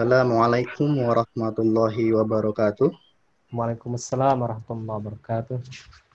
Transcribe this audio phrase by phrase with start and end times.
[0.00, 2.88] Assalamualaikum warahmatullahi wabarakatuh.
[3.52, 5.60] Waalaikumsalam warahmatullahi wabarakatuh.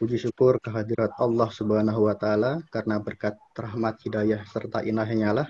[0.02, 5.47] Puji syukur kehadirat Allah Subhanahu wa taala karena berkat rahmat hidayah serta inahnya lah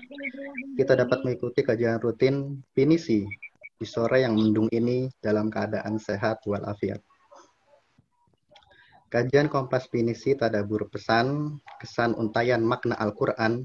[0.76, 3.24] kita dapat mengikuti kajian rutin pinisi
[3.80, 7.00] di sore yang mendung ini dalam keadaan sehat walafiat.
[9.08, 13.64] Kajian Kompas Pinisi Tadabur Pesan Kesan Untayan Makna Al-Quran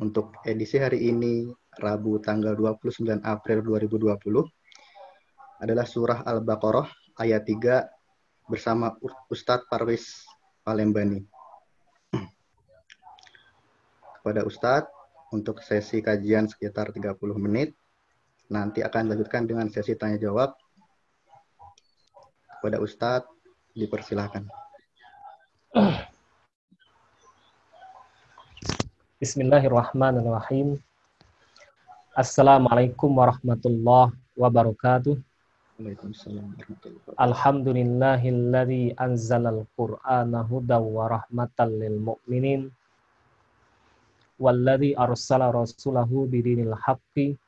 [0.00, 6.90] untuk edisi hari ini Rabu tanggal 29 April 2020 adalah surah Al-Baqarah
[7.22, 8.98] ayat 3 bersama
[9.30, 10.26] Ustadz Parwis
[10.66, 11.22] Palembani.
[14.18, 14.90] Kepada Ustadz,
[15.30, 17.78] untuk sesi kajian sekitar 30 menit,
[18.50, 20.58] nanti akan dilanjutkan dengan sesi tanya jawab.
[22.58, 23.30] Kepada Ustadz,
[23.78, 24.50] dipersilahkan.
[29.22, 30.82] Bismillahirrahmanirrahim.
[32.18, 35.22] Assalamualaikum warahmatullahi wabarakatuh.
[37.14, 42.74] Alhamdulillahilladzi anzalal qur'ana hudaw wa rahmatan lil mu'minin
[44.34, 47.38] walladzi arsala rasulahu bidinil haqqi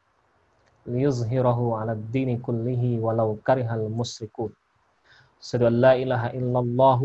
[0.86, 4.54] liyuzhirahu 'alad dini kullihi walau karihal musyrikun.
[5.42, 7.00] Asyhadu an la ilaha illallah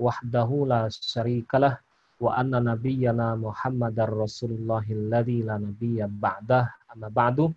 [0.00, 1.84] wahdahu la syarikalah
[2.20, 7.48] wa anna nabiyyana Muhammadar Rasulullahil ladzi la nabiyya ba'dah amma ba'du.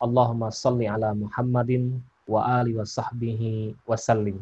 [0.00, 1.96] Allahumma salli ala Muhammadin
[2.28, 4.40] wa ali wa sahbihi wasallim.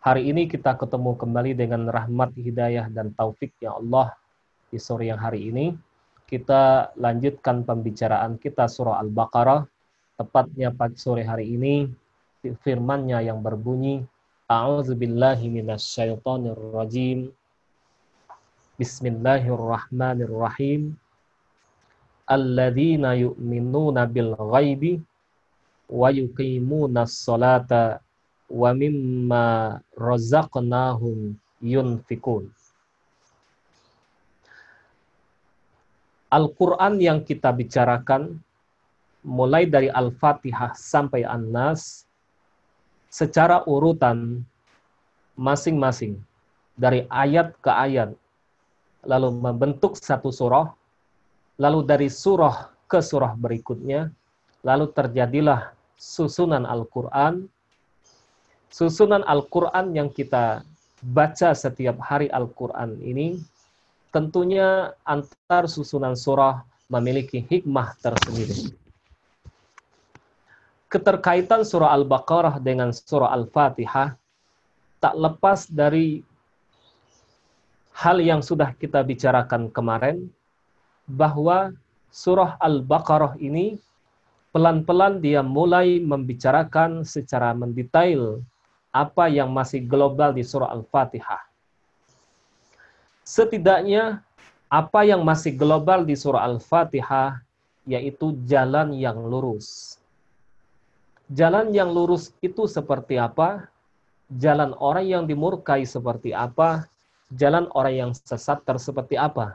[0.00, 4.16] Hari ini kita ketemu kembali dengan rahmat, hidayah, dan taufik ya Allah
[4.72, 5.76] di sore yang hari ini.
[6.24, 9.68] Kita lanjutkan pembicaraan kita surah Al-Baqarah.
[10.16, 11.88] Tepatnya pada sore hari ini
[12.40, 14.04] firmannya yang berbunyi
[14.48, 17.28] A'udzubillahi minasyaitonirrajim.
[18.80, 20.96] Bismillahirrahmanirrahim.
[22.24, 25.04] Alladzina yu'minuna bil ghaibi
[25.92, 28.00] wa yuqimuna sholata
[28.48, 32.48] wa mimma razaqnahum yunfikun.
[36.32, 38.40] Al-Quran yang kita bicarakan
[39.20, 42.08] mulai dari Al-Fatihah sampai An-Nas
[43.12, 44.40] secara urutan
[45.36, 46.16] masing-masing
[46.80, 48.16] dari ayat ke ayat
[49.04, 50.70] lalu membentuk satu surah
[51.60, 54.10] lalu dari surah ke surah berikutnya
[54.64, 57.44] lalu terjadilah susunan Al-Quran,
[58.72, 60.64] susunan Al-Quran yang kita
[61.04, 63.40] baca setiap hari Al-Quran ini,
[64.08, 68.72] tentunya antar susunan surah memiliki hikmah tersendiri.
[70.90, 74.16] Keterkaitan surah Al-Baqarah dengan surah Al-Fatihah
[74.98, 76.20] tak lepas dari
[78.00, 80.32] hal yang sudah kita bicarakan kemarin,
[81.04, 81.76] bahwa
[82.08, 83.76] surah Al-Baqarah ini
[84.56, 88.40] pelan-pelan dia mulai membicarakan secara mendetail
[88.88, 91.44] apa yang masih global di surah Al-Fatihah.
[93.22, 94.24] Setidaknya
[94.72, 97.44] apa yang masih global di surah Al-Fatihah
[97.84, 100.00] yaitu jalan yang lurus.
[101.30, 103.70] Jalan yang lurus itu seperti apa?
[104.30, 106.90] Jalan orang yang dimurkai seperti apa?
[107.30, 109.54] Jalan orang yang sesat seperti apa?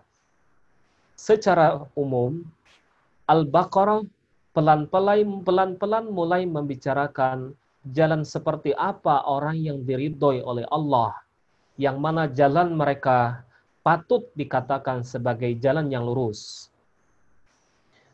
[1.16, 2.44] Secara umum,
[3.28, 4.04] Al-Baqarah
[4.56, 7.52] pelan-pelan mulai membicarakan
[7.92, 11.14] jalan seperti apa orang yang diridhoi oleh Allah
[11.76, 13.44] yang mana jalan mereka
[13.84, 16.72] patut dikatakan sebagai jalan yang lurus.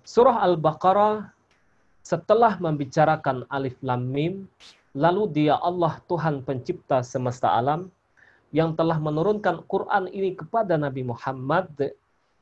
[0.01, 1.29] Surah Al-Baqarah
[2.01, 4.33] setelah membicarakan alif lam mim
[4.97, 7.87] lalu dia Allah Tuhan pencipta semesta alam
[8.51, 11.71] yang telah menurunkan Quran ini kepada Nabi Muhammad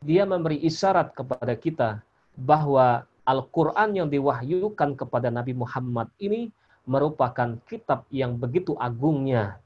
[0.02, 1.90] dia memberi isyarat kepada kita
[2.34, 6.50] bahwa Al-Quran yang diwahyukan kepada Nabi Muhammad ini
[6.90, 9.62] merupakan kitab yang begitu agungnya.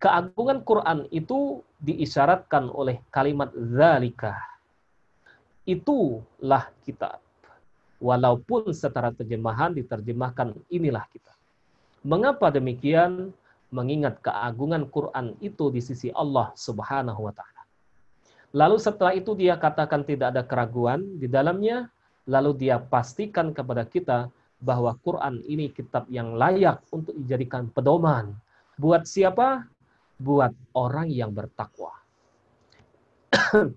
[0.00, 4.40] Keagungan Quran itu diisyaratkan oleh kalimat zalika.
[5.68, 7.20] Itulah kitab.
[8.00, 11.36] Walaupun secara terjemahan diterjemahkan inilah kitab.
[12.04, 13.32] Mengapa demikian?
[13.74, 17.62] Mengingat keagungan Quran itu di sisi Allah Subhanahu wa taala.
[18.54, 21.90] Lalu setelah itu dia katakan tidak ada keraguan di dalamnya,
[22.30, 24.30] lalu dia pastikan kepada kita
[24.62, 28.30] bahwa Quran ini kitab yang layak untuk dijadikan pedoman.
[28.78, 29.66] Buat siapa?
[30.22, 31.98] Buat orang yang bertakwa.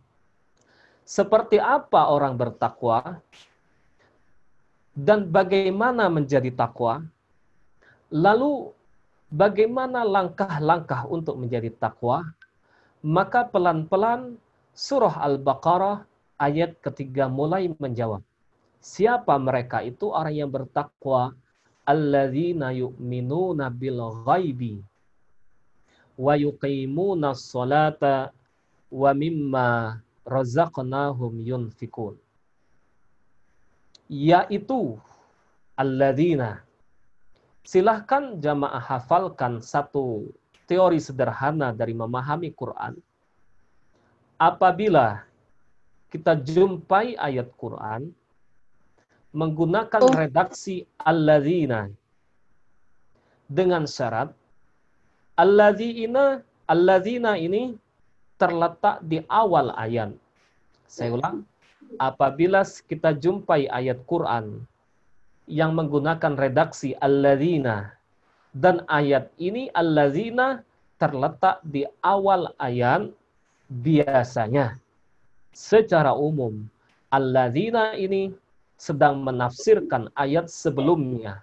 [1.18, 3.18] Seperti apa orang bertakwa?
[4.94, 7.02] Dan bagaimana menjadi takwa?
[8.14, 8.77] Lalu
[9.32, 12.24] bagaimana langkah-langkah untuk menjadi takwa?
[13.06, 14.36] Maka pelan-pelan
[14.74, 16.04] surah Al-Baqarah
[16.42, 18.26] ayat ketiga mulai menjawab
[18.88, 20.14] Siapa mereka itu?
[20.14, 21.34] Orang yang bertakwa.
[21.88, 24.84] Alladzina yu'minuna bil ghaibi
[26.20, 28.36] wa yuqimuna sholata
[28.92, 29.68] wa mimma
[30.28, 32.20] razaqnahum yunfikun.
[34.12, 35.00] Yaitu
[35.80, 36.67] alladzina.
[37.68, 40.32] Silahkan jamaah hafalkan satu
[40.72, 42.96] teori sederhana dari memahami Quran.
[44.40, 45.28] Apabila
[46.08, 48.16] kita jumpai ayat Quran
[49.36, 50.16] menggunakan oh.
[50.16, 51.92] redaksi alladzina
[53.52, 54.32] dengan syarat
[55.36, 56.40] alladzina
[56.72, 57.76] alladzina ini
[58.40, 60.16] terletak di awal ayat.
[60.88, 61.44] Saya ulang,
[62.00, 64.64] apabila kita jumpai ayat Quran
[65.48, 67.96] yang menggunakan redaksi alladzina
[68.52, 70.62] dan ayat ini alladzina
[71.00, 73.10] terletak di awal ayat
[73.72, 74.76] biasanya
[75.56, 76.68] secara umum
[77.10, 78.36] alladzina ini
[78.78, 81.42] sedang menafsirkan ayat sebelumnya.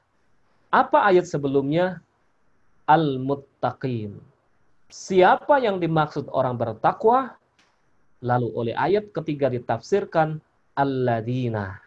[0.71, 1.99] Apa ayat sebelumnya?
[2.87, 4.21] Al-muttaqin.
[4.93, 7.35] Siapa yang dimaksud orang bertakwa?
[8.23, 10.39] Lalu oleh ayat ketiga ditafsirkan
[10.79, 11.83] alladzina.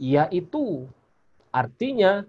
[0.00, 0.88] Yaitu
[1.50, 2.24] artinya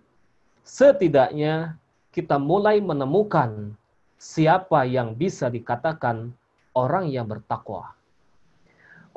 [0.68, 1.78] setidaknya
[2.12, 3.78] kita mulai menemukan
[4.18, 6.34] siapa yang bisa dikatakan
[6.74, 7.94] orang yang bertakwa.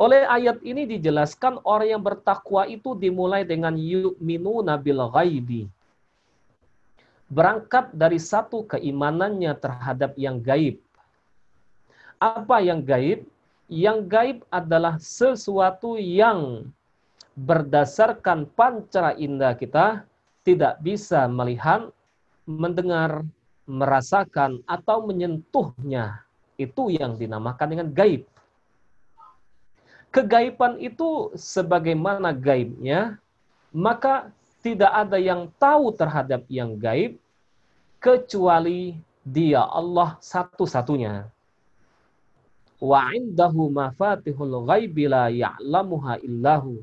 [0.00, 5.68] Oleh ayat ini dijelaskan orang yang bertakwa itu dimulai dengan yu'minuna bil ghaibi.
[7.28, 10.80] Berangkat dari satu keimanannya terhadap yang gaib.
[12.16, 13.28] Apa yang gaib?
[13.68, 16.68] Yang gaib adalah sesuatu yang
[17.38, 20.02] berdasarkan pancara indera kita
[20.42, 21.92] tidak bisa melihat,
[22.48, 23.22] mendengar,
[23.68, 26.24] merasakan, atau menyentuhnya.
[26.60, 28.28] Itu yang dinamakan dengan gaib
[30.10, 33.16] kegaiban itu sebagaimana gaibnya,
[33.70, 37.16] maka tidak ada yang tahu terhadap yang gaib
[38.02, 41.30] kecuali dia Allah satu-satunya.
[42.82, 46.82] Wa indahu mafatihul ghaibi la ya'lamuha illahu.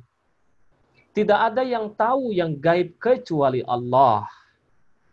[1.18, 4.30] Tidak ada yang tahu yang gaib kecuali Allah.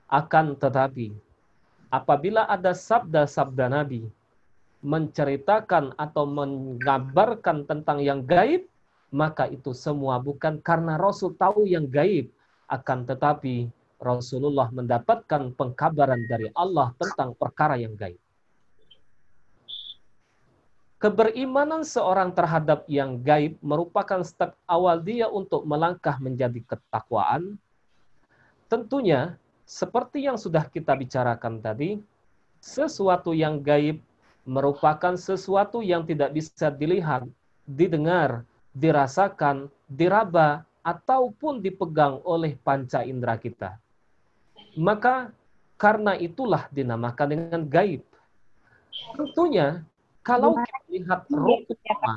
[0.04, 1.16] Akan tetapi,
[1.88, 4.04] apabila ada sabda-sabda Nabi
[4.84, 8.68] menceritakan atau mengabarkan tentang yang gaib,
[9.08, 12.28] maka itu semua bukan karena Rasul tahu yang gaib,
[12.68, 18.20] akan tetapi Rasulullah mendapatkan pengkabaran dari Allah tentang perkara yang gaib.
[21.04, 27.60] Keberimanan seorang terhadap yang gaib merupakan step awal dia untuk melangkah menjadi ketakwaan.
[28.72, 29.36] Tentunya,
[29.68, 32.00] seperti yang sudah kita bicarakan tadi,
[32.56, 34.00] sesuatu yang gaib
[34.48, 37.28] merupakan sesuatu yang tidak bisa dilihat,
[37.68, 38.40] didengar,
[38.72, 43.76] dirasakan, diraba, ataupun dipegang oleh panca indera kita.
[44.72, 45.28] Maka
[45.76, 48.00] karena itulah dinamakan dengan gaib.
[49.12, 49.84] Tentunya
[50.24, 52.16] kalau kita lihat rukun iman,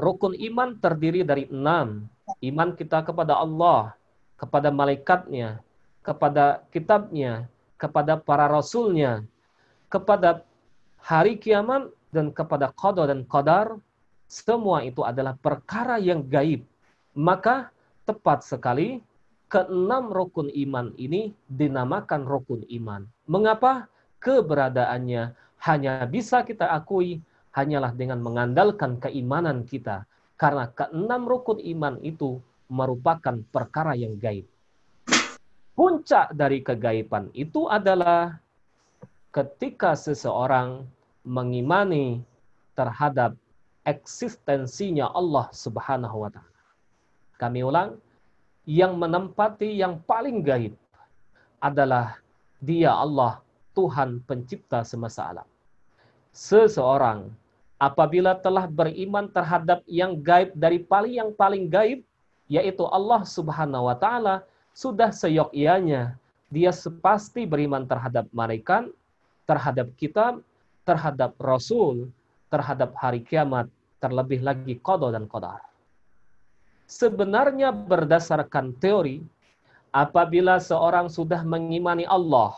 [0.00, 2.08] rukun iman terdiri dari enam.
[2.42, 3.94] Iman kita kepada Allah,
[4.34, 5.62] kepada malaikatnya,
[6.02, 7.46] kepada kitabnya,
[7.78, 9.22] kepada para rasulnya,
[9.86, 10.42] kepada
[10.98, 13.78] hari kiamat dan kepada qada dan qadar
[14.26, 16.66] semua itu adalah perkara yang gaib.
[17.14, 17.70] Maka
[18.02, 19.00] tepat sekali
[19.46, 23.06] keenam rukun iman ini dinamakan rukun iman.
[23.30, 23.86] Mengapa?
[24.16, 27.22] Keberadaannya hanya bisa kita akui
[27.56, 30.04] hanyalah dengan mengandalkan keimanan kita.
[30.36, 32.36] Karena keenam rukun iman itu
[32.68, 34.44] merupakan perkara yang gaib.
[35.72, 38.36] Puncak dari kegaiban itu adalah
[39.32, 40.84] ketika seseorang
[41.24, 42.20] mengimani
[42.76, 43.36] terhadap
[43.84, 46.60] eksistensinya Allah Subhanahu wa taala.
[47.36, 48.00] Kami ulang,
[48.66, 50.74] yang menempati yang paling gaib
[51.62, 52.18] adalah
[52.58, 53.44] Dia Allah,
[53.76, 55.48] Tuhan pencipta semesta alam.
[56.32, 57.28] Seseorang
[57.76, 62.00] apabila telah beriman terhadap yang gaib dari paling yang paling gaib
[62.48, 64.40] yaitu Allah Subhanahu wa taala,
[64.72, 66.16] sudah seyogyanya
[66.48, 68.88] dia pasti beriman terhadap malaikat,
[69.44, 70.40] terhadap kitab,
[70.86, 72.08] terhadap Rasul,
[72.48, 73.66] terhadap hari kiamat,
[73.98, 75.58] terlebih lagi kodo dan kodar.
[76.86, 79.18] Sebenarnya berdasarkan teori,
[79.90, 82.54] apabila seorang sudah mengimani Allah,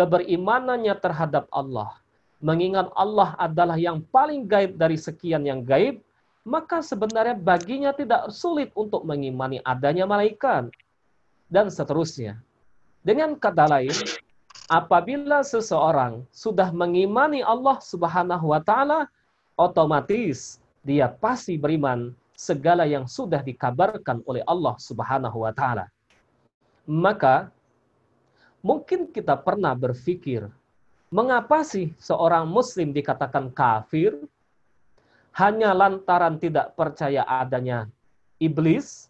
[0.00, 1.92] keberimanannya terhadap Allah,
[2.40, 6.00] mengingat Allah adalah yang paling gaib dari sekian yang gaib,
[6.40, 10.72] maka sebenarnya baginya tidak sulit untuk mengimani adanya malaikat
[11.52, 12.40] dan seterusnya.
[13.04, 13.92] Dengan kata lain,
[14.72, 19.04] apabila seseorang sudah mengimani Allah Subhanahu wa taala,
[19.52, 25.92] otomatis dia pasti beriman segala yang sudah dikabarkan oleh Allah Subhanahu wa taala.
[26.88, 27.52] Maka
[28.60, 30.48] mungkin kita pernah berpikir,
[31.10, 34.16] mengapa sih seorang muslim dikatakan kafir
[35.36, 37.88] hanya lantaran tidak percaya adanya
[38.40, 39.08] iblis?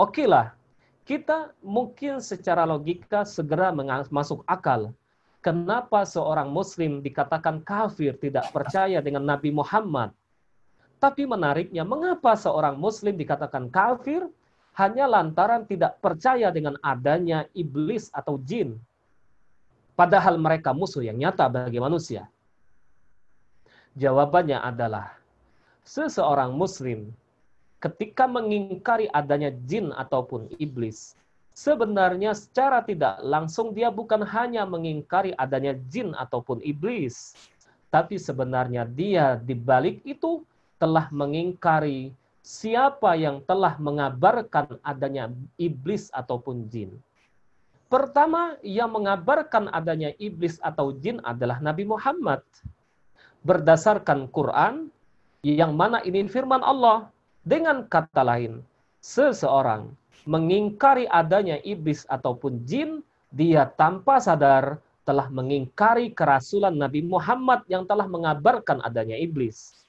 [0.00, 0.56] Oke lah,
[1.04, 3.74] kita mungkin secara logika segera
[4.08, 4.94] masuk akal.
[5.40, 10.12] Kenapa seorang muslim dikatakan kafir tidak percaya dengan Nabi Muhammad?
[11.00, 14.28] Tapi menariknya, mengapa seorang muslim dikatakan kafir
[14.78, 18.78] hanya lantaran tidak percaya dengan adanya iblis atau jin?
[19.98, 22.24] Padahal mereka musuh yang nyata bagi manusia.
[23.98, 25.18] Jawabannya adalah,
[25.82, 27.10] seseorang muslim
[27.80, 31.16] ketika mengingkari adanya jin ataupun iblis,
[31.56, 37.34] sebenarnya secara tidak langsung dia bukan hanya mengingkari adanya jin ataupun iblis,
[37.90, 40.46] tapi sebenarnya dia di balik itu
[40.78, 42.14] telah mengingkari
[42.50, 46.98] siapa yang telah mengabarkan adanya iblis ataupun jin.
[47.86, 52.42] Pertama, yang mengabarkan adanya iblis atau jin adalah Nabi Muhammad.
[53.46, 54.90] Berdasarkan Quran,
[55.46, 57.06] yang mana ini firman Allah.
[57.40, 58.60] Dengan kata lain,
[59.00, 59.88] seseorang
[60.28, 63.00] mengingkari adanya iblis ataupun jin,
[63.32, 64.76] dia tanpa sadar
[65.08, 69.80] telah mengingkari kerasulan Nabi Muhammad yang telah mengabarkan adanya iblis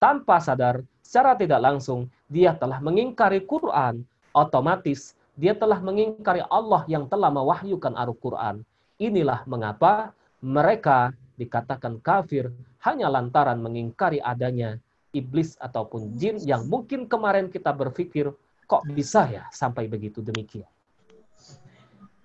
[0.00, 4.04] tanpa sadar, secara tidak langsung, dia telah mengingkari Quran,
[4.36, 8.60] otomatis dia telah mengingkari Allah yang telah mewahyukan Al-Quran.
[9.00, 10.12] Inilah mengapa
[10.44, 12.52] mereka dikatakan kafir
[12.84, 14.76] hanya lantaran mengingkari adanya
[15.16, 18.28] iblis ataupun jin yang mungkin kemarin kita berpikir
[18.68, 20.68] kok bisa ya sampai begitu demikian.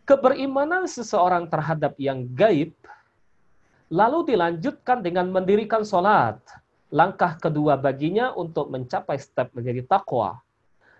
[0.03, 2.75] Keberimanan seseorang terhadap yang gaib
[3.87, 6.41] lalu dilanjutkan dengan mendirikan sholat
[6.93, 10.37] langkah kedua baginya untuk mencapai step menjadi takwa.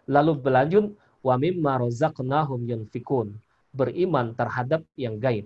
[0.10, 0.86] Lalu berlanjut
[1.22, 3.38] wa mimma razaqnahum yunfikun,
[3.70, 5.46] beriman terhadap yang gaib.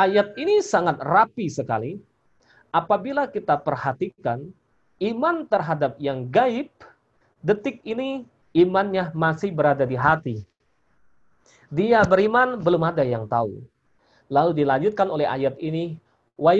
[0.00, 2.00] Ayat ini sangat rapi sekali.
[2.72, 4.48] Apabila kita perhatikan
[5.00, 6.72] iman terhadap yang gaib,
[7.44, 8.24] detik ini
[8.56, 10.36] imannya masih berada di hati.
[11.68, 13.60] Dia beriman belum ada yang tahu.
[14.32, 15.96] Lalu dilanjutkan oleh ayat ini
[16.36, 16.52] wa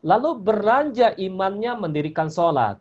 [0.00, 2.80] Lalu beranja imannya mendirikan sholat.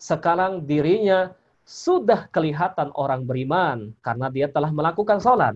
[0.00, 1.36] Sekarang dirinya
[1.68, 5.52] sudah kelihatan orang beriman karena dia telah melakukan sholat.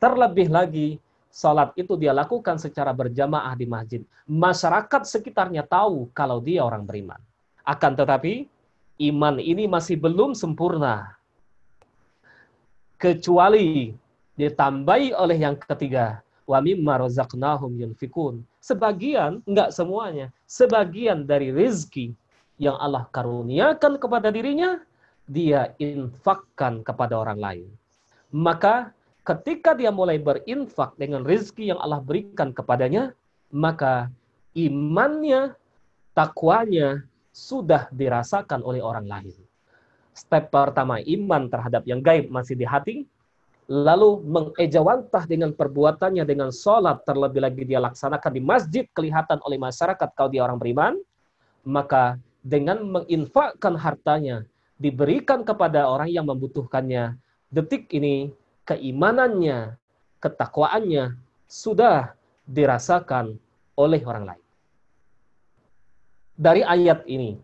[0.00, 0.88] Terlebih lagi,
[1.28, 4.00] sholat itu dia lakukan secara berjamaah di masjid.
[4.24, 7.20] Masyarakat sekitarnya tahu kalau dia orang beriman.
[7.60, 8.48] Akan tetapi,
[9.12, 11.12] iman ini masih belum sempurna.
[12.96, 13.92] Kecuali
[14.40, 18.46] ditambahi oleh yang ketiga, wa mimma razaqnahum yunfikun.
[18.62, 22.14] Sebagian, enggak semuanya, sebagian dari rezeki
[22.56, 24.80] yang Allah karuniakan kepada dirinya,
[25.26, 27.68] dia infakkan kepada orang lain.
[28.30, 28.94] Maka
[29.26, 33.10] ketika dia mulai berinfak dengan rezeki yang Allah berikan kepadanya,
[33.50, 34.08] maka
[34.54, 35.58] imannya,
[36.14, 39.34] takwanya sudah dirasakan oleh orang lain.
[40.16, 43.04] Step pertama, iman terhadap yang gaib masih di hati
[43.66, 50.08] lalu mengejawantah dengan perbuatannya dengan sholat terlebih lagi dia laksanakan di masjid kelihatan oleh masyarakat
[50.14, 50.94] kalau dia orang beriman
[51.66, 52.14] maka
[52.46, 54.46] dengan menginfakkan hartanya
[54.78, 57.18] diberikan kepada orang yang membutuhkannya
[57.50, 58.30] detik ini
[58.62, 59.74] keimanannya
[60.22, 61.18] ketakwaannya
[61.50, 62.14] sudah
[62.46, 63.34] dirasakan
[63.74, 64.44] oleh orang lain.
[66.36, 67.34] Dari ayat ini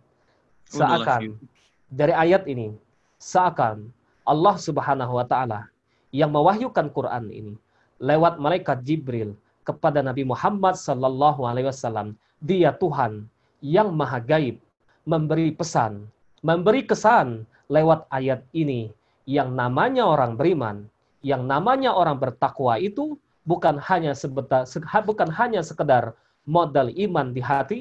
[0.68, 1.40] seakan
[1.88, 2.76] dari ayat ini
[3.18, 3.88] seakan
[4.28, 5.71] Allah Subhanahu wa taala
[6.12, 7.54] yang mewahyukan Quran ini
[7.98, 12.14] lewat malaikat Jibril kepada Nabi Muhammad sallallahu alaihi wasallam.
[12.42, 13.26] Dia Tuhan
[13.62, 14.58] yang maha gaib,
[15.06, 16.06] memberi pesan,
[16.42, 18.90] memberi kesan lewat ayat ini
[19.24, 20.84] yang namanya orang beriman,
[21.22, 23.14] yang namanya orang bertakwa itu
[23.46, 24.66] bukan hanya sebetar,
[25.06, 27.80] bukan hanya sekedar modal iman di hati,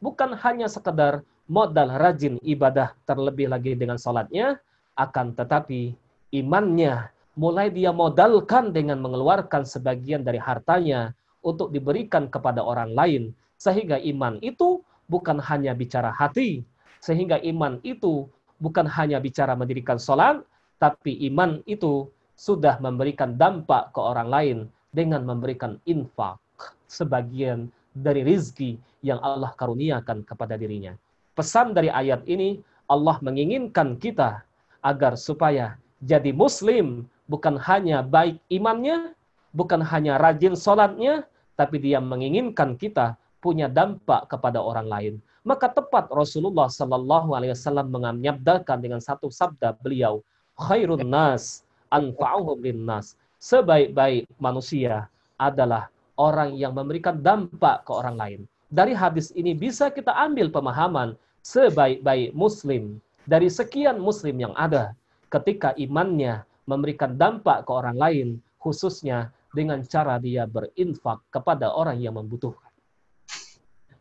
[0.00, 4.56] bukan hanya sekedar modal rajin ibadah terlebih lagi dengan salatnya,
[4.96, 5.92] akan tetapi
[6.32, 13.22] imannya mulai dia modalkan dengan mengeluarkan sebagian dari hartanya untuk diberikan kepada orang lain.
[13.54, 16.66] Sehingga iman itu bukan hanya bicara hati.
[16.98, 18.26] Sehingga iman itu
[18.58, 20.42] bukan hanya bicara mendirikan sholat,
[20.82, 24.58] tapi iman itu sudah memberikan dampak ke orang lain
[24.90, 26.42] dengan memberikan infak
[26.90, 30.94] sebagian dari rizki yang Allah karuniakan kepada dirinya.
[31.38, 32.58] Pesan dari ayat ini,
[32.90, 34.42] Allah menginginkan kita
[34.82, 39.12] agar supaya jadi muslim bukan hanya baik imannya,
[39.52, 45.14] bukan hanya rajin sholatnya, tapi dia menginginkan kita punya dampak kepada orang lain.
[45.46, 50.20] Maka tepat Rasulullah Sallallahu Alaihi Wasallam menyabdakan dengan satu sabda beliau,
[50.58, 51.62] khairun nas
[51.94, 53.14] anfa'uhum linnas.
[53.38, 55.06] Sebaik-baik manusia
[55.38, 55.86] adalah
[56.18, 58.40] orang yang memberikan dampak ke orang lain.
[58.68, 61.14] Dari hadis ini bisa kita ambil pemahaman
[61.46, 64.92] sebaik-baik muslim dari sekian muslim yang ada
[65.32, 68.28] ketika imannya memberikan dampak ke orang lain
[68.60, 72.68] khususnya dengan cara dia berinfak kepada orang yang membutuhkan.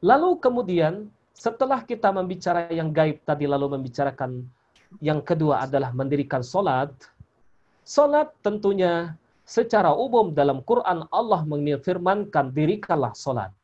[0.04, 4.44] Lalu kemudian setelah kita membicara yang gaib tadi lalu membicarakan
[5.00, 6.92] yang kedua adalah mendirikan solat.
[7.88, 9.16] Solat tentunya
[9.48, 13.56] secara umum dalam Quran Allah menfirmankan dirikanlah solat.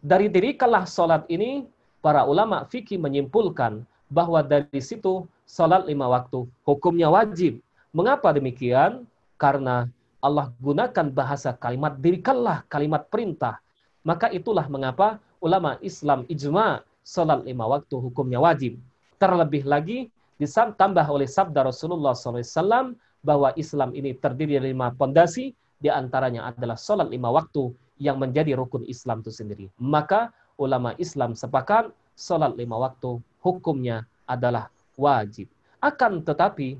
[0.00, 1.68] Dari dirikanlah solat ini
[2.00, 7.58] para ulama fikih menyimpulkan bahwa dari situ solat lima waktu hukumnya wajib.
[7.96, 9.08] Mengapa demikian?
[9.40, 9.88] Karena
[10.20, 13.56] Allah gunakan bahasa kalimat dirikanlah kalimat perintah.
[14.04, 18.76] Maka itulah mengapa ulama Islam ijma salat lima waktu hukumnya wajib.
[19.16, 22.92] Terlebih lagi ditambah oleh sabda Rasulullah SAW
[23.24, 28.52] bahwa Islam ini terdiri dari lima pondasi, di antaranya adalah sholat lima waktu yang menjadi
[28.56, 29.66] rukun Islam itu sendiri.
[29.80, 34.68] Maka ulama Islam sepakat sholat lima waktu hukumnya adalah
[35.00, 35.48] wajib.
[35.80, 36.76] Akan tetapi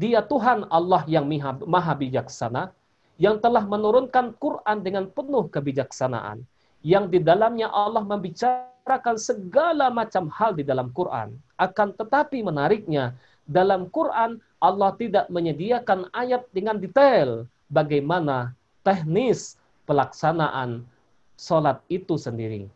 [0.00, 1.28] dia Tuhan Allah yang
[1.68, 2.72] maha bijaksana
[3.20, 6.40] yang telah menurunkan Quran dengan penuh kebijaksanaan
[6.80, 11.36] yang di dalamnya Allah membicarakan segala macam hal di dalam Quran.
[11.60, 13.12] Akan tetapi menariknya
[13.44, 20.88] dalam Quran Allah tidak menyediakan ayat dengan detail bagaimana teknis pelaksanaan
[21.36, 22.72] sholat itu sendiri.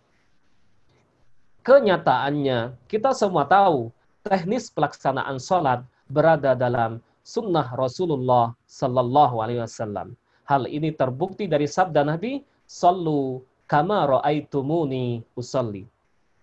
[1.65, 3.89] Kenyataannya, kita semua tahu
[4.21, 10.13] teknis pelaksanaan sholat berada dalam sunnah Rasulullah Sallallahu Alaihi Wasallam.
[10.45, 15.89] Hal ini terbukti dari sabda Nabi, Sallu kama ra'aitumuni usalli.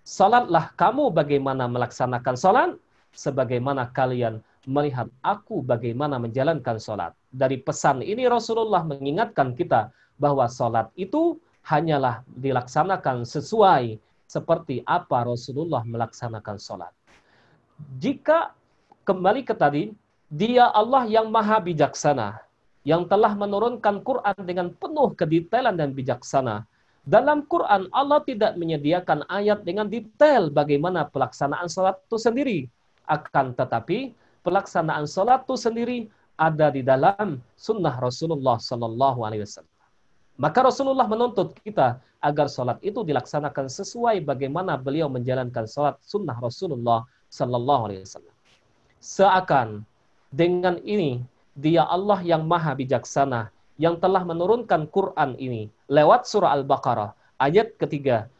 [0.01, 2.73] Salatlah kamu bagaimana melaksanakan salat,
[3.13, 7.13] sebagaimana kalian melihat aku bagaimana menjalankan sholat.
[7.29, 15.85] Dari pesan ini Rasulullah mengingatkan kita bahwa sholat itu hanyalah dilaksanakan sesuai seperti apa Rasulullah
[15.85, 16.93] melaksanakan sholat.
[17.97, 18.53] Jika
[19.05, 19.93] kembali ke tadi,
[20.31, 22.39] dia Allah yang maha bijaksana,
[22.87, 26.63] yang telah menurunkan Quran dengan penuh kedetailan dan bijaksana.
[27.03, 32.59] Dalam Quran Allah tidak menyediakan ayat dengan detail bagaimana pelaksanaan sholat itu sendiri.
[33.09, 34.15] Akan tetapi
[34.47, 35.97] pelaksanaan sholat itu sendiri
[36.39, 39.75] ada di dalam sunnah Rasulullah Sallallahu Alaihi Wasallam.
[40.39, 47.03] Maka Rasulullah menuntut kita agar sholat itu dilaksanakan sesuai bagaimana beliau menjalankan sholat sunnah Rasulullah
[47.27, 48.35] Sallallahu Alaihi Wasallam.
[49.01, 49.83] Seakan
[50.31, 51.21] dengan ini
[51.53, 58.31] dia Allah yang maha bijaksana yang telah menurunkan Quran ini lewat surah Al-Baqarah ayat ketiga.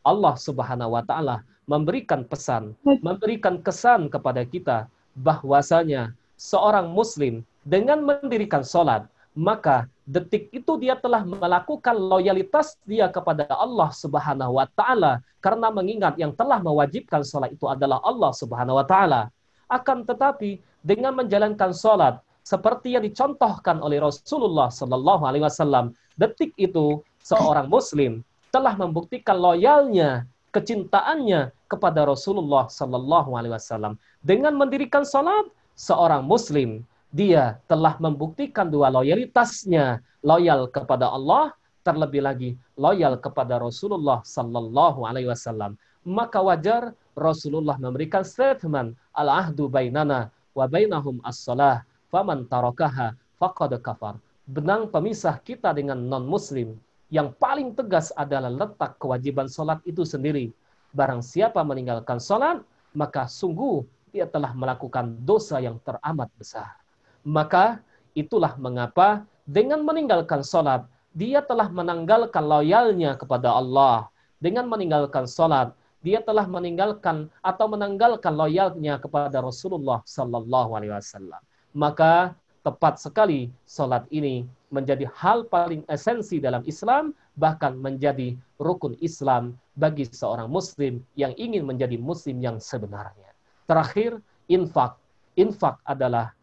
[0.00, 8.64] Allah Subhanahu wa taala memberikan pesan, memberikan kesan kepada kita bahwasanya seorang muslim dengan mendirikan
[8.64, 9.04] sholat,
[9.36, 15.20] maka detik itu dia telah melakukan loyalitas dia kepada Allah Subhanahu wa taala.
[15.40, 19.32] Karena mengingat yang telah mewajibkan sholat itu adalah Allah Subhanahu wa taala.
[19.70, 27.00] Akan tetapi dengan menjalankan sholat seperti yang dicontohkan oleh Rasulullah Shallallahu alaihi wasallam, detik itu
[27.22, 33.94] seorang muslim telah membuktikan loyalnya kecintaannya kepada Rasulullah Sallallahu Alaihi Wasallam.
[34.20, 35.46] Dengan mendirikan salat
[35.78, 36.82] seorang Muslim
[37.14, 40.02] dia telah membuktikan dua loyalitasnya.
[40.20, 45.80] Loyal kepada Allah terlebih lagi loyal kepada Rasulullah Sallallahu Alaihi Wasallam.
[46.04, 54.16] Maka wajar Rasulullah memberikan statement al ahdu bainana wa bainahum as-salah faman tarakaha faqad kafar
[54.48, 56.80] benang pemisah kita dengan non muslim
[57.10, 60.54] yang paling tegas adalah letak kewajiban sholat itu sendiri.
[60.94, 62.62] Barang siapa meninggalkan sholat,
[62.94, 63.82] maka sungguh
[64.14, 66.78] dia telah melakukan dosa yang teramat besar.
[67.26, 67.82] Maka
[68.14, 74.06] itulah mengapa dengan meninggalkan sholat, dia telah menanggalkan loyalnya kepada Allah.
[74.38, 81.40] Dengan meninggalkan sholat, dia telah meninggalkan atau menanggalkan loyalnya kepada Rasulullah Sallallahu Alaihi Wasallam.
[81.76, 82.32] Maka
[82.64, 90.08] tepat sekali sholat ini menjadi hal paling esensi dalam Islam, bahkan menjadi rukun Islam bagi
[90.08, 93.32] seorang muslim yang ingin menjadi muslim yang sebenarnya.
[93.68, 94.96] Terakhir, infak.
[95.38, 96.36] Infak adalah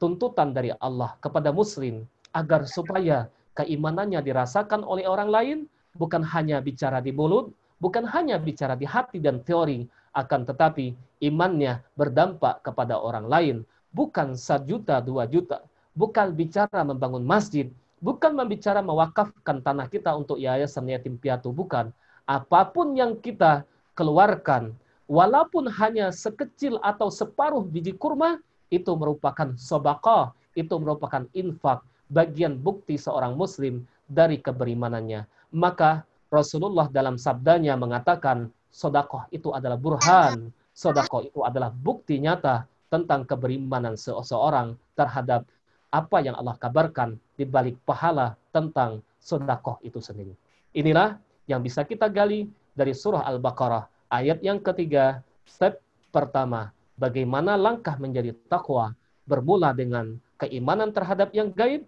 [0.00, 5.58] tuntutan dari Allah kepada muslim agar supaya keimanannya dirasakan oleh orang lain,
[5.98, 10.92] bukan hanya bicara di mulut, bukan hanya bicara di hati dan teori, akan tetapi
[11.24, 13.56] imannya berdampak kepada orang lain
[13.90, 15.64] bukan sejuta dua juta,
[15.98, 17.66] bukan bicara membangun masjid,
[18.00, 21.92] Bukan membicara mewakafkan tanah kita untuk yayasan yatim piatu, bukan.
[22.24, 24.72] Apa pun yang kita keluarkan,
[25.04, 28.40] walaupun hanya sekecil atau separuh biji kurma,
[28.72, 35.28] itu merupakan sobakoh, itu merupakan infak, bagian bukti seorang muslim dari keberimanannya.
[35.52, 43.26] Maka Rasulullah dalam sabdanya mengatakan, sodakoh itu adalah burhan, sodakoh itu adalah bukti nyata tentang
[43.26, 45.42] keberimanan seseorang terhadap
[45.90, 50.38] apa yang Allah kabarkan di balik pahala tentang sodakoh itu sendiri.
[50.70, 51.18] Inilah
[51.50, 52.46] yang bisa kita gali
[52.78, 53.90] dari surah Al-Baqarah.
[54.10, 55.82] Ayat yang ketiga, step
[56.14, 58.94] pertama, bagaimana langkah menjadi takwa
[59.26, 61.86] bermula dengan keimanan terhadap yang gaib,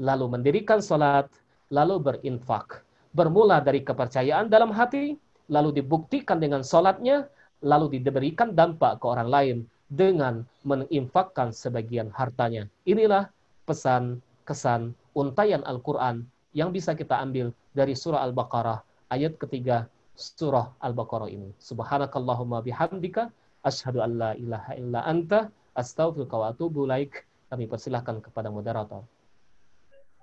[0.00, 1.28] lalu mendirikan sholat,
[1.68, 2.84] lalu berinfak.
[3.12, 5.20] Bermula dari kepercayaan dalam hati,
[5.52, 7.28] lalu dibuktikan dengan sholatnya,
[7.60, 9.56] lalu diberikan dampak ke orang lain
[9.92, 12.64] dengan menginfakkan sebagian hartanya.
[12.88, 13.28] Inilah
[13.68, 16.24] pesan, kesan, untayan Al-Quran
[16.56, 18.80] yang bisa kita ambil dari surah Al-Baqarah
[19.12, 19.84] ayat ketiga
[20.16, 21.52] surah Al-Baqarah ini.
[21.60, 23.28] Subhanakallahumma bihamdika
[23.64, 27.28] asyhadu an la ilaha illa anta astaghfiruka wa atubu ilaik.
[27.52, 29.04] Kami persilahkan kepada moderator.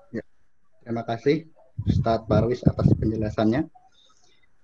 [0.09, 0.25] Ya.
[0.81, 1.45] Terima kasih
[1.87, 3.67] Ustadz Barwis atas penjelasannya.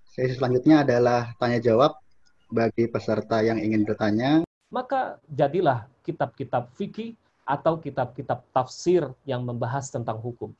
[0.07, 1.99] Sesi selanjutnya adalah tanya jawab
[2.47, 4.47] bagi peserta yang ingin bertanya.
[4.71, 10.51] Maka jadilah kitab-kitab fikih atau kitab-kitab tafsir yang membahas tentang hukum.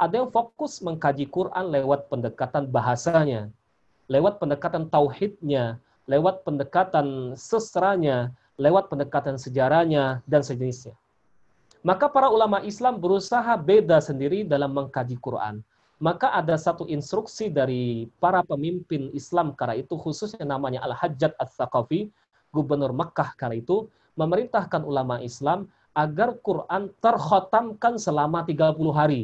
[0.00, 3.52] Ada yang fokus mengkaji Quran lewat pendekatan bahasanya,
[4.10, 5.78] lewat pendekatan tauhidnya,
[6.10, 10.96] lewat pendekatan seseranya, lewat pendekatan sejarahnya, dan sejenisnya.
[11.82, 15.62] Maka para ulama Islam berusaha beda sendiri dalam mengkaji Quran.
[16.02, 22.10] Maka ada satu instruksi dari para pemimpin Islam kala itu, khususnya namanya Al-Hajjat Al-Thaqafi,
[22.50, 23.86] gubernur Makkah kala itu,
[24.18, 29.22] memerintahkan ulama Islam agar Quran terkhotamkan selama 30 hari.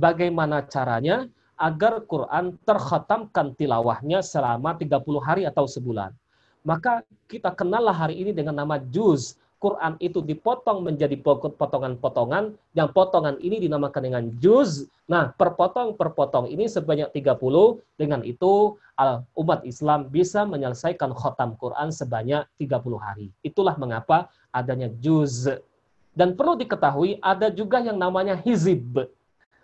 [0.00, 1.28] Bagaimana caranya?
[1.60, 6.08] Agar Quran terkhotamkan tilawahnya selama 30 hari atau sebulan.
[6.64, 9.36] Maka kita kenallah hari ini dengan nama juz.
[9.60, 14.88] Quran itu dipotong menjadi potongan-potongan, yang potongan ini dinamakan dengan juz.
[15.04, 18.80] Nah, perpotong perpotong ini sebanyak 30, dengan itu
[19.36, 23.28] umat Islam bisa menyelesaikan khotam Quran sebanyak 30 hari.
[23.44, 25.44] Itulah mengapa adanya juz.
[26.16, 29.12] Dan perlu diketahui ada juga yang namanya hizib.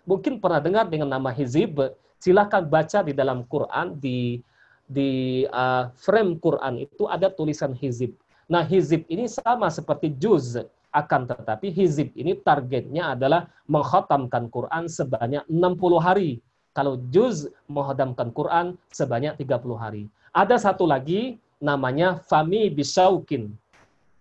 [0.05, 1.73] Mungkin pernah dengar dengan nama hizib,
[2.21, 4.45] silahkan baca di dalam Quran, di
[4.87, 8.15] di uh, frame Quran itu ada tulisan hizib.
[8.47, 10.55] Nah hizib ini sama seperti juz,
[10.95, 16.39] akan tetapi hizib ini targetnya adalah menghotamkan Quran sebanyak 60 hari.
[16.71, 20.03] Kalau juz menghotamkan Quran sebanyak 30 hari.
[20.31, 23.51] Ada satu lagi namanya fami bisaukin.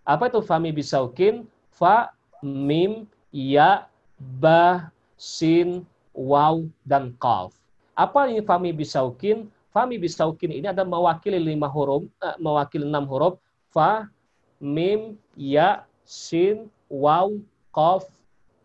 [0.02, 1.44] Apa itu fami bisaukin?
[1.68, 2.10] Fa,
[2.40, 3.84] mim, ya,
[4.40, 4.88] ba,
[5.20, 5.84] sin,
[6.16, 7.52] waw, dan kaf.
[7.92, 9.52] Apa ini fami bisaukin?
[9.68, 13.36] Fami bisaukin ini ada mewakili lima huruf, eh, mewakili enam huruf.
[13.68, 14.08] Fa,
[14.62, 17.34] mim, ya, sin, waw,
[17.74, 18.08] kaf,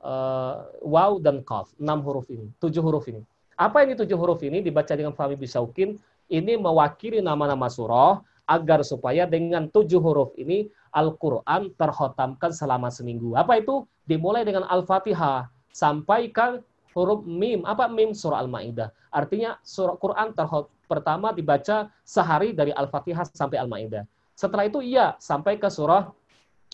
[0.02, 1.72] uh, waw, dan kaf.
[1.82, 3.22] Enam huruf ini, tujuh huruf ini.
[3.60, 4.64] Apa ini tujuh huruf ini?
[4.66, 6.00] Dibaca dengan fami bisaukin.
[6.32, 13.38] Ini mewakili nama-nama surah agar supaya dengan tujuh huruf ini Al-Quran terhotamkan selama seminggu.
[13.38, 13.86] Apa itu?
[14.08, 16.60] Dimulai dengan Al-Fatihah sampai ke
[16.98, 17.64] huruf mim.
[17.64, 18.12] Apa mim?
[18.12, 18.92] Surah Al-Ma'idah.
[19.12, 24.04] Artinya surah Quran terhot pertama dibaca sehari dari Al-Fatihah sampai Al-Ma'idah.
[24.42, 26.10] Setelah itu ya sampai ke surah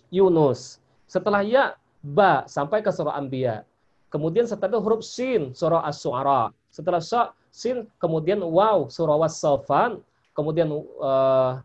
[0.08, 0.80] Yunus.
[1.04, 3.68] Setelah ya ba sampai ke surah Anbiya.
[4.08, 6.56] Kemudian setelah itu huruf sin surah As-Su'ara.
[6.72, 10.00] Setelah sa sin kemudian waw surah Was-Safan.
[10.32, 10.72] Kemudian
[11.04, 11.60] uh,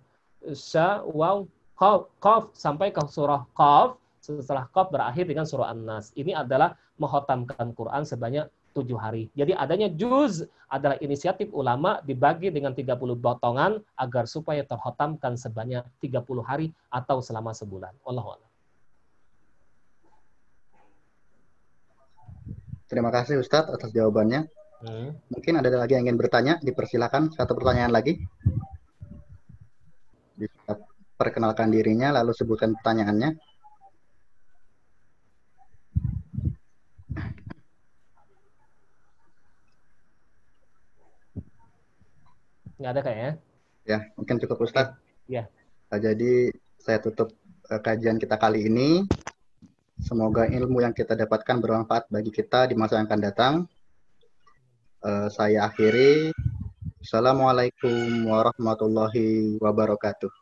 [0.51, 1.47] sya waw
[1.79, 6.11] Qaf, Qaf sampai ke surah Qaf, setelah Qaf berakhir dengan surah An-Nas.
[6.19, 9.28] Ini adalah menghotamkan Quran sebanyak tujuh hari.
[9.37, 16.24] Jadi adanya juz adalah inisiatif ulama dibagi dengan 30 potongan agar supaya terhotamkan sebanyak 30
[16.42, 17.92] hari atau selama sebulan.
[18.08, 18.40] Allah
[22.88, 24.48] Terima kasih Ustadz atas jawabannya.
[24.85, 25.16] Hmm.
[25.32, 28.20] Mungkin ada lagi yang ingin bertanya, dipersilakan satu pertanyaan lagi
[31.22, 33.52] perkenalkan dirinya, lalu sebutkan pertanyaannya.
[42.83, 43.33] Nggak ada kayaknya.
[43.87, 44.90] Ya, mungkin cukup Ustaz.
[45.31, 45.47] Ya.
[45.87, 46.51] Nah, jadi
[46.83, 47.31] saya tutup
[47.71, 49.07] uh, kajian kita kali ini.
[50.03, 53.55] Semoga ilmu yang kita dapatkan bermanfaat bagi kita di masa yang akan datang.
[54.99, 56.35] Uh, saya akhiri.
[56.99, 60.35] Assalamualaikum warahmatullahi wabarakatuh.